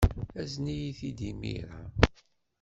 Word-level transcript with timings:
Azen-iyi-t-id 0.41 1.19
imir-a. 1.29 1.79